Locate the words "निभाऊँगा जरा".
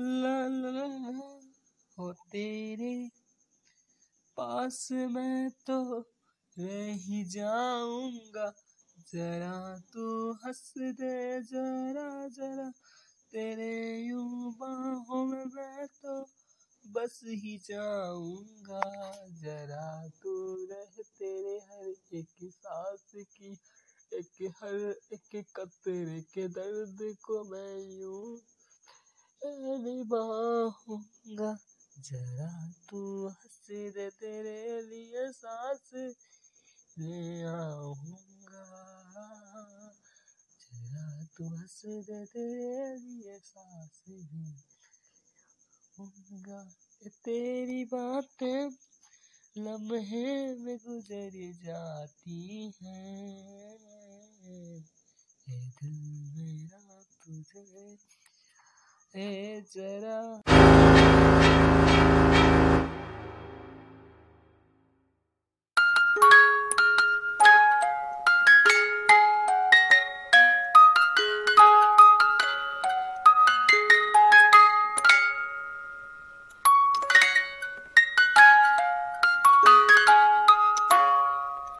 29.80-32.50